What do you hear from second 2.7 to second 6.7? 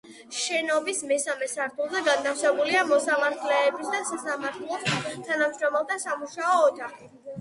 მოსამართლეების და სასამართლოს თანამშრომელთა სამუშაო